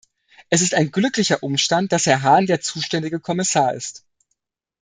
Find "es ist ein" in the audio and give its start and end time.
0.49-0.91